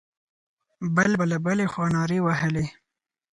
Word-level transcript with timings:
بل 0.95 1.11
به 1.19 1.25
له 1.31 1.37
بلې 1.45 1.65
خوا 1.71 1.87
نارې 1.95 2.19
وهلې. 2.25 2.65